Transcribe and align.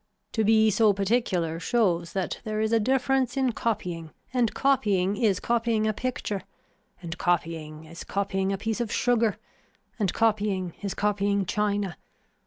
To 0.31 0.43
be 0.43 0.71
so 0.71 0.93
particular 0.93 1.59
shows 1.59 2.13
that 2.13 2.41
there 2.43 2.59
is 2.59 2.73
a 2.73 2.79
difference 2.79 3.37
in 3.37 3.51
copying 3.51 4.09
and 4.33 4.51
copying 4.51 5.15
is 5.15 5.39
copying 5.39 5.85
a 5.85 5.93
picture, 5.93 6.41
and 7.03 7.15
copying 7.19 7.83
is 7.85 8.03
copying 8.03 8.51
a 8.51 8.57
piece 8.57 8.81
of 8.81 8.91
sugar, 8.91 9.37
and 9.99 10.11
copying 10.11 10.73
is 10.81 10.95
copying 10.95 11.45
china. 11.45 11.97